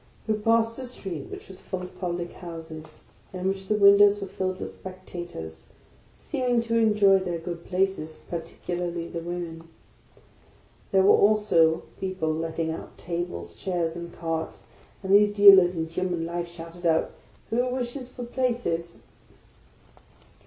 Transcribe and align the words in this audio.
We 0.25 0.33
;g^ 0.33 0.65
sed 0.65 0.83
a 0.83 0.87
street 0.87 1.27
which 1.29 1.47
was 1.47 1.61
full 1.61 1.83
of 1.83 1.99
public 2.01 2.33
houses, 2.33 3.03
in 3.31 3.47
which 3.47 3.67
the 3.67 3.75
windows 3.75 4.19
were 4.19 4.25
filled 4.25 4.59
with 4.59 4.73
spectators, 4.75 5.67
seeming 6.17 6.59
to 6.61 6.79
en 6.79 6.95
joy 6.95 7.19
fl^eir 7.19 7.43
good 7.45 7.63
places, 7.65 8.19
particularly 8.27 9.07
the 9.07 9.19
women. 9.19 9.67
'Ptiere 10.91 11.03
were 11.03 11.13
also 11.15 11.83
people 11.99 12.33
letting 12.33 12.71
out 12.71 12.97
tables, 12.97 13.55
chairs, 13.55 13.95
and 13.95 14.11
carts; 14.11 14.65
and 15.03 15.13
these 15.13 15.35
dealers 15.35 15.77
in 15.77 15.87
human 15.87 16.25
life 16.25 16.47
shouted 16.47 16.83
out," 16.87 17.11
Who 17.51 17.63
wishes 17.67 18.09
for 18.11 18.23
places?" 18.23 18.97